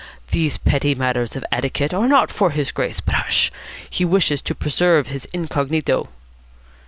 "These 0.31 0.57
petty 0.57 0.95
matters 0.95 1.35
of 1.35 1.45
etiquette 1.51 1.93
are 1.93 2.07
not 2.07 2.31
for 2.31 2.49
his 2.49 2.71
Grace 2.71 2.99
but, 2.99 3.13
hush, 3.13 3.51
he 3.87 4.03
wishes 4.03 4.41
to 4.41 4.55
preserve 4.55 5.09
his 5.09 5.25
incognito." 5.25 6.09